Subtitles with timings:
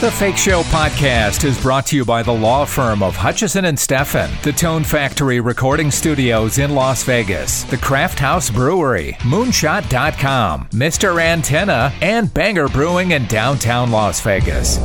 [0.00, 3.76] The Fake Show podcast is brought to you by the law firm of Hutchison and
[3.76, 11.20] Steffen, the Tone Factory Recording Studios in Las Vegas, the Craft House Brewery, Moonshot.com, Mr.
[11.20, 14.78] Antenna, and Banger Brewing in downtown Las Vegas.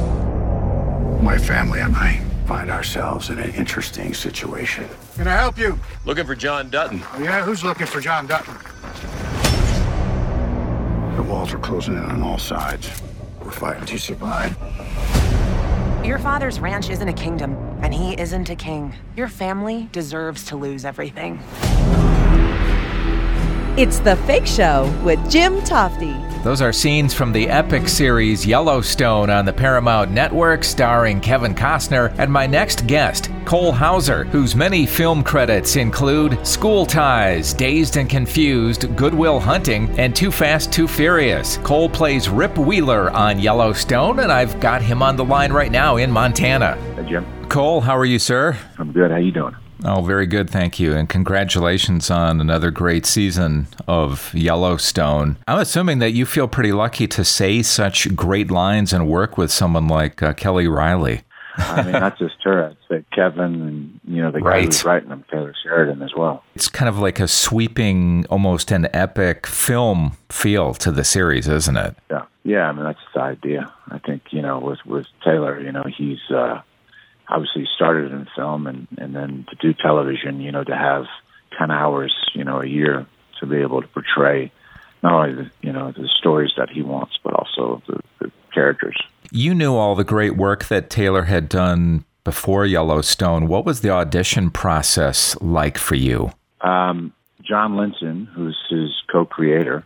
[1.21, 2.17] My family and I
[2.47, 4.89] find ourselves in an interesting situation.
[5.13, 5.79] Can I help you?
[6.05, 7.03] Looking for John Dutton.
[7.13, 8.55] Oh, yeah, who's looking for John Dutton?
[11.15, 12.89] The walls are closing in on all sides.
[13.43, 14.57] We're fighting to survive.
[16.03, 18.93] Your father's ranch isn't a kingdom, and he isn't a king.
[19.15, 21.39] Your family deserves to lose everything.
[23.75, 26.43] It's The Fake Show with Jim Tofte.
[26.43, 32.13] Those are scenes from the epic series Yellowstone on the Paramount Network, starring Kevin Costner
[32.19, 38.07] and my next guest, Cole Hauser, whose many film credits include School Ties, Dazed and
[38.07, 41.57] Confused, Good Will Hunting, and Too Fast, Too Furious.
[41.63, 45.97] Cole plays Rip Wheeler on Yellowstone, and I've got him on the line right now
[45.97, 46.75] in Montana.
[46.95, 47.25] Hey, Jim.
[47.49, 48.55] Cole, how are you, sir?
[48.77, 49.09] I'm good.
[49.09, 49.55] How you doing?
[49.83, 50.93] Oh, very good, thank you.
[50.93, 55.37] And congratulations on another great season of Yellowstone.
[55.47, 59.51] I'm assuming that you feel pretty lucky to say such great lines and work with
[59.51, 61.21] someone like uh, Kelly Reilly.
[61.57, 62.69] I mean, not just her.
[62.69, 64.65] I'd say Kevin and, you know, the guy Right.
[64.65, 66.43] who's writing them, Taylor Sheridan, as well.
[66.55, 71.77] It's kind of like a sweeping, almost an epic film feel to the series, isn't
[71.77, 71.95] it?
[72.09, 72.23] Yeah.
[72.45, 73.71] Yeah, I mean, that's the idea.
[73.89, 76.61] I think, you know, with, with Taylor, you know, he's uh,
[77.29, 81.05] obviously started in film and, and then to do television, you know, to have
[81.57, 83.05] 10 hours, you know, a year
[83.39, 84.51] to be able to portray
[85.01, 88.95] not only, the, you know, the stories that he wants, but also the, the characters.
[89.31, 93.47] You knew all the great work that Taylor had done before Yellowstone.
[93.47, 96.31] What was the audition process like for you?
[96.61, 99.83] Um, John Linson who's his co-creator,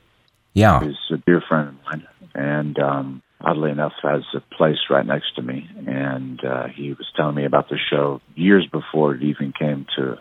[0.53, 0.83] Yeah.
[0.83, 5.35] is a dear friend of mine, and um, oddly enough, has a place right next
[5.35, 5.69] to me.
[5.88, 10.17] And uh, he was telling me about the show years before it even came to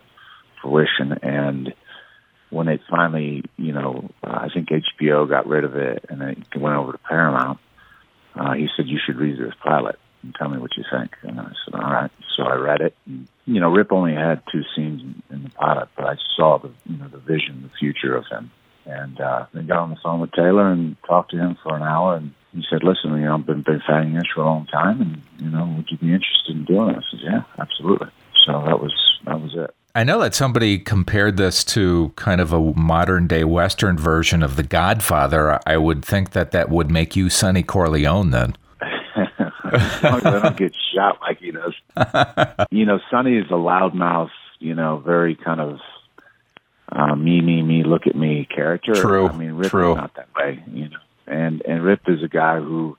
[0.61, 1.12] fruition.
[1.23, 1.75] And
[2.51, 6.39] when it finally, you know, uh, I think HBO got rid of it, and it
[6.57, 7.58] went over to Paramount.
[8.35, 11.12] Uh, he said you should read this pilot and tell me what you think.
[11.23, 12.11] And I said, all right.
[12.36, 12.95] So I read it.
[13.07, 16.70] And, you know, Rip only had two scenes in, the pilot, but I saw the,
[16.85, 18.51] you know, the vision, the future of him
[18.86, 21.83] and uh, then got on the phone with Taylor and talked to him for an
[21.83, 22.17] hour.
[22.17, 25.00] And he said, "Listen, you know, I've been been fanning this for a long time,
[25.00, 28.08] and you know, would you be interested in doing it?" I said, "Yeah, absolutely."
[28.44, 28.92] So that was
[29.27, 29.74] that was it.
[29.94, 34.56] I know that somebody compared this to kind of a modern day Western version of
[34.56, 35.58] The Godfather.
[35.67, 38.56] I would think that that would make you Sonny Corleone then.
[39.73, 42.67] as long as I don't get shot like he does.
[42.70, 45.78] you know, Sonny is a loudmouth, you know, very kind of
[46.92, 48.94] uh, me, me, me, look at me character.
[48.94, 49.94] True, I mean, Rip true.
[49.94, 50.98] not that way, you know.
[51.27, 52.97] And and Rip is a guy who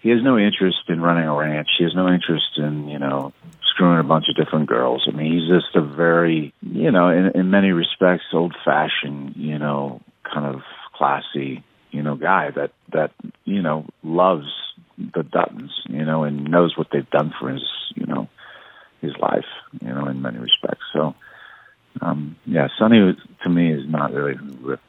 [0.00, 1.68] he has no interest in running a ranch.
[1.78, 3.32] He has no interest in you know
[3.74, 5.08] screwing a bunch of different girls.
[5.08, 9.58] I mean, he's just a very you know, in in many respects, old fashioned, you
[9.58, 10.62] know, kind of
[10.94, 13.12] classy, you know, guy that that
[13.44, 14.46] you know loves
[14.98, 17.64] the Duttons, you know, and knows what they've done for his
[17.94, 18.28] you know
[19.00, 19.46] his life,
[19.80, 20.84] you know, in many respects.
[20.92, 21.14] So,
[22.00, 24.80] um, yeah, Sonny to me is not really Rip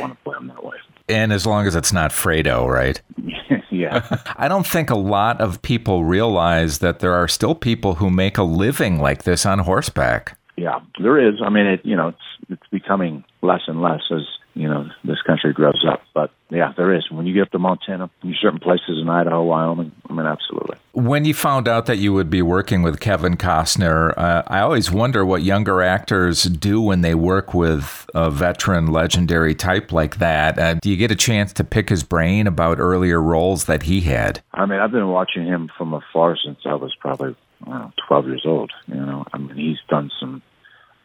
[0.00, 0.76] want to play him that way.
[1.08, 3.00] And as long as it's not Fredo, right?
[3.70, 4.22] yeah.
[4.36, 8.38] I don't think a lot of people realize that there are still people who make
[8.38, 10.38] a living like this on horseback.
[10.56, 11.40] Yeah, there is.
[11.44, 12.18] I mean, it you know, it's
[12.48, 14.22] it's becoming less and less as
[14.54, 16.02] you know this country grows up.
[16.14, 17.10] But yeah, there is.
[17.10, 20.76] When you get up to Montana, in certain places in Idaho, Wyoming, I mean, absolutely.
[20.94, 24.92] When you found out that you would be working with Kevin Costner, uh, I always
[24.92, 30.56] wonder what younger actors do when they work with a veteran, legendary type like that.
[30.56, 34.02] Uh, do you get a chance to pick his brain about earlier roles that he
[34.02, 34.40] had?
[34.52, 37.34] I mean, I've been watching him from afar since I was probably
[37.66, 38.70] I know, 12 years old.
[38.86, 40.42] You know, I mean, he's done some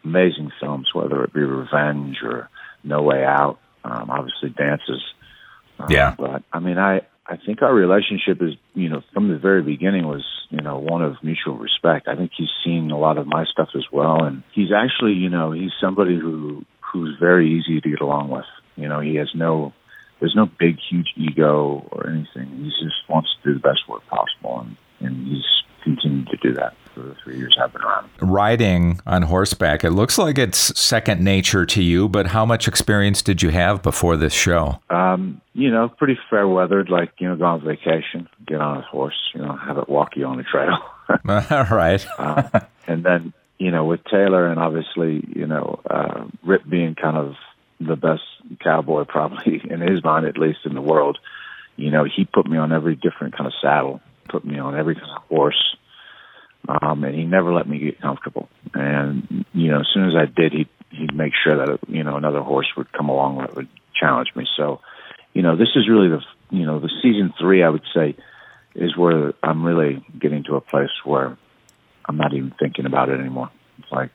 [0.03, 2.47] amazing films, whether it be Revenge or
[2.83, 3.57] No Way Out.
[3.83, 5.01] Um, obviously, Dances.
[5.79, 6.13] Um, Yeah.
[6.15, 10.07] But I mean, I I think our relationship is, you know, from the very beginning
[10.07, 12.07] was, you know, one of mutual respect.
[12.07, 15.29] I think he's seen a lot of my stuff as well, and he's actually, you
[15.29, 18.49] know, he's somebody who who's very easy to get along with.
[18.75, 19.73] You know, he has no
[20.19, 22.63] there's no big, huge ego or anything.
[22.63, 25.45] He just wants to do the best work possible, and, and he's
[25.95, 28.09] continued to do that for the three years I've been around.
[28.21, 33.21] Riding on horseback, it looks like it's second nature to you, but how much experience
[33.21, 34.79] did you have before this show?
[34.89, 38.81] Um, you know, pretty fair weathered, like, you know, go on vacation, get on a
[38.81, 40.77] horse, you know, have it walk you on the trail.
[41.09, 42.05] All right.
[42.17, 47.17] uh, and then, you know, with Taylor and obviously, you know, uh, Rip being kind
[47.17, 47.35] of
[47.79, 48.23] the best
[48.63, 51.17] cowboy probably in his mind, at least in the world,
[51.77, 54.95] you know, he put me on every different kind of saddle put me on every
[54.95, 55.75] kind of horse.
[56.69, 58.47] Um, and he never let me get comfortable.
[58.75, 62.15] And, you know, as soon as I did, he'd, he'd make sure that, you know,
[62.15, 63.67] another horse would come along that would
[63.99, 64.45] challenge me.
[64.55, 64.79] So,
[65.33, 66.21] you know, this is really the,
[66.51, 68.15] you know, the season three, I would say,
[68.75, 71.35] is where I'm really getting to a place where
[72.05, 73.49] I'm not even thinking about it anymore.
[73.79, 74.11] It's like,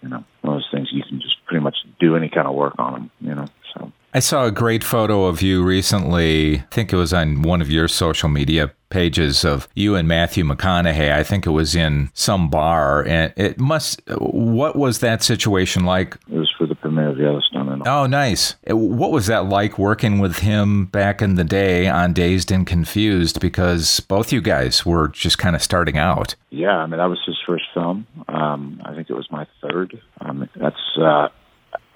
[0.00, 2.54] you know, one of those things you can just pretty much do any kind of
[2.54, 3.90] work on them, you know, so.
[4.12, 6.58] I saw a great photo of you recently.
[6.58, 10.44] I think it was on one of your social media pages of you and Matthew
[10.44, 11.12] McConaughey.
[11.12, 14.00] I think it was in some bar, and it must.
[14.06, 16.14] What was that situation like?
[16.30, 17.68] It was for the premiere of Yellowstone.
[17.70, 18.54] And oh, nice.
[18.68, 23.40] What was that like working with him back in the day on Dazed and Confused?
[23.40, 26.36] Because both you guys were just kind of starting out.
[26.50, 28.06] Yeah, I mean that was his first film.
[28.28, 30.00] Um, I think it was my third.
[30.20, 30.76] Um, that's.
[30.96, 31.28] Uh,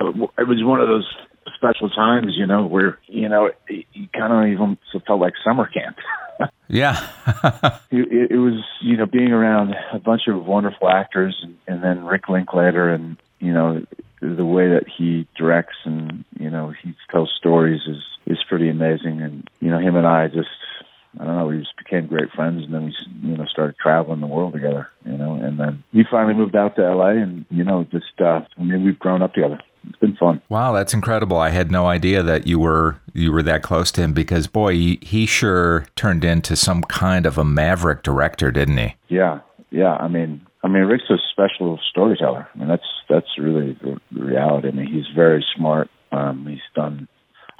[0.00, 1.08] it was one of those
[1.54, 5.96] special times, you know, where you know you kind of even felt like summer camp.
[6.68, 7.08] yeah,
[7.90, 12.04] it, it, was you know being around a bunch of wonderful actors, and, and then
[12.04, 13.84] Rick Linklater, and you know
[14.20, 19.22] the way that he directs and you know he tells stories is is pretty amazing,
[19.22, 20.48] and you know him and I just
[21.18, 24.20] I don't know, we just became great friends, and then we, you know, started traveling
[24.20, 27.64] the world together, you know, and then he finally moved out to LA, and you
[27.64, 29.58] know, just uh, I mean, we've grown up together
[29.88, 30.40] it's been fun.
[30.48, 31.36] Wow, that's incredible.
[31.38, 34.74] I had no idea that you were you were that close to him because boy,
[34.74, 38.94] he, he sure turned into some kind of a maverick director, didn't he?
[39.08, 39.40] Yeah,
[39.70, 39.94] yeah.
[39.94, 42.48] I mean, I mean, Rick's a special storyteller.
[42.54, 44.68] I mean, that's that's really the reality.
[44.68, 45.88] I mean, he's very smart.
[46.12, 47.08] Um, he's done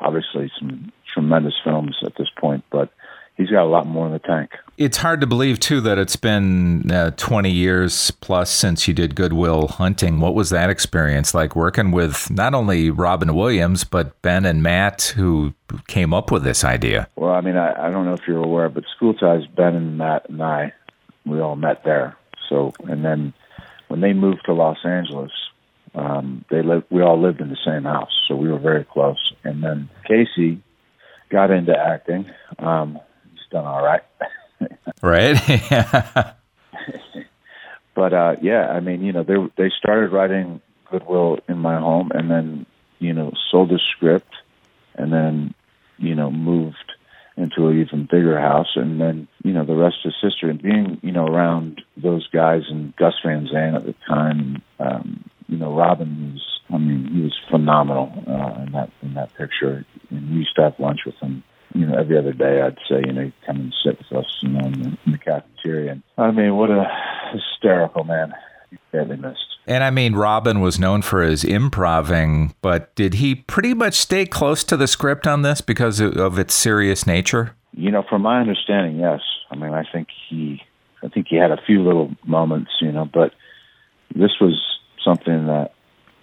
[0.00, 2.90] obviously some tremendous films at this point, but
[3.38, 4.50] he's got a lot more in the tank.
[4.76, 9.14] It's hard to believe too that it's been uh, 20 years plus since you did
[9.14, 10.20] Good Will Hunting.
[10.20, 15.14] What was that experience like working with not only Robin Williams but Ben and Matt,
[15.16, 15.54] who
[15.86, 17.08] came up with this idea?
[17.16, 19.96] Well, I mean, I, I don't know if you're aware, but School Ties, Ben and
[19.96, 20.74] Matt and I,
[21.24, 22.16] we all met there.
[22.48, 23.32] So, and then
[23.88, 25.32] when they moved to Los Angeles,
[25.94, 26.84] um, they lived.
[26.90, 29.32] We all lived in the same house, so we were very close.
[29.42, 30.62] And then Casey
[31.30, 32.30] got into acting.
[32.58, 33.00] Um,
[33.50, 34.02] done all right.
[35.02, 35.36] right.
[37.94, 40.60] but uh yeah, I mean, you know, they they started writing
[40.90, 42.66] Goodwill in my home and then,
[42.98, 44.32] you know, sold the script
[44.94, 45.54] and then,
[45.98, 46.76] you know, moved
[47.36, 50.50] into an even bigger house and then, you know, the rest is history.
[50.50, 55.24] And being, you know, around those guys and Gus Van Sant at the time, um,
[55.48, 59.84] you know, Robin was I mean, he was phenomenal uh in that in that picture.
[60.10, 61.42] And we used to have lunch with him
[61.78, 64.48] you know, every other day I'd say, you know, come and sit with us, you
[64.48, 65.92] know, in the, in the cafeteria.
[65.92, 66.84] And I mean, what a
[67.32, 68.34] hysterical man.
[68.92, 69.44] Badly missed.
[69.66, 74.26] And I mean, Robin was known for his improving, but did he pretty much stay
[74.26, 77.54] close to the script on this because of its serious nature?
[77.72, 79.20] You know, from my understanding, yes.
[79.50, 80.62] I mean, I think he,
[81.02, 83.32] I think he had a few little moments, you know, but
[84.14, 84.60] this was
[85.02, 85.72] something that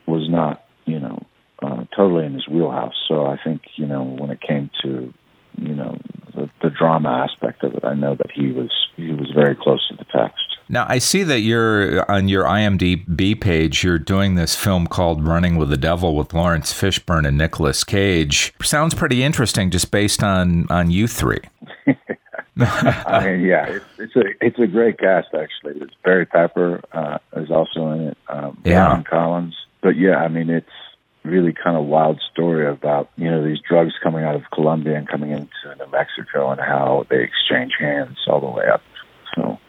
[0.06, 1.24] was not, you know,
[1.64, 2.96] uh, totally in his wheelhouse.
[3.08, 5.14] So I think, you know, when it came to
[5.58, 5.98] you know
[6.36, 7.84] the, the drama aspect of it.
[7.84, 10.44] I know that he was he was very close to the text.
[10.68, 13.84] Now I see that you're on your IMDb page.
[13.84, 18.54] You're doing this film called Running with the Devil with Laurence Fishburne and Nicolas Cage.
[18.64, 21.42] Sounds pretty interesting, just based on on you three.
[22.58, 25.82] I mean, yeah, it's, it's a it's a great cast actually.
[25.82, 28.18] It's Barry Pepper uh, is also in it.
[28.30, 29.56] Um, yeah, Collins.
[29.82, 30.68] But yeah, I mean, it's
[31.26, 35.08] really kind of wild story about you know these drugs coming out of Colombia and
[35.08, 38.82] coming into New Mexico and how they exchange hands all the way up.
[39.36, 39.60] So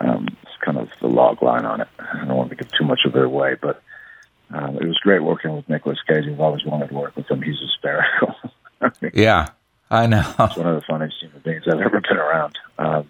[0.00, 1.88] um, it's kind of the log line on it.
[1.98, 3.82] I don't want to give too much of it away, but
[4.50, 6.24] um, it was great working with Nicolas Cage.
[6.26, 7.42] I've always wanted to work with him.
[7.42, 8.34] He's hysterical.
[9.14, 9.50] yeah,
[9.90, 10.22] I know.
[10.22, 12.58] He's one of the funniest human beings I've ever been around.
[12.78, 13.08] Um,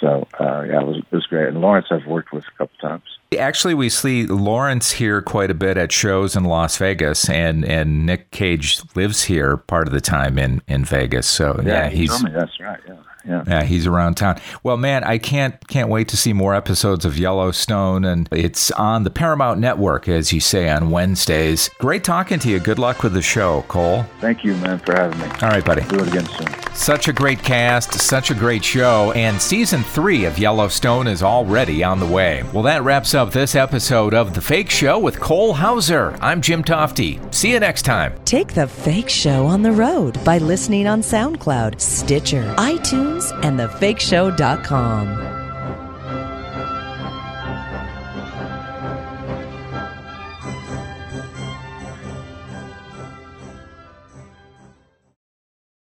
[0.00, 1.48] so uh, yeah, it was it was great.
[1.48, 3.04] And Laurence, I've worked with a couple times.
[3.38, 8.06] Actually, we see Laurence here quite a bit at shows in Las Vegas, and, and
[8.06, 11.26] Nick Cage lives here part of the time in, in Vegas.
[11.26, 12.80] So yeah, yeah he's that's right.
[12.86, 12.96] Yeah.
[13.26, 13.42] Yeah.
[13.46, 14.38] yeah, he's around town.
[14.62, 19.04] Well, man, I can't can't wait to see more episodes of Yellowstone, and it's on
[19.04, 21.70] the Paramount Network, as you say, on Wednesdays.
[21.78, 22.60] Great talking to you.
[22.60, 24.04] Good luck with the show, Cole.
[24.20, 25.26] Thank you, man, for having me.
[25.40, 25.82] All right, buddy.
[25.82, 26.48] Do it again soon.
[26.74, 31.82] Such a great cast, such a great show, and season three of Yellowstone is already
[31.82, 32.42] on the way.
[32.52, 36.16] Well, that wraps up this episode of The Fake Show with Cole Hauser.
[36.20, 37.34] I'm Jim Tofte.
[37.34, 38.14] See you next time.
[38.24, 45.33] Take The Fake Show on the road by listening on SoundCloud, Stitcher, iTunes, and thefakeshow.com.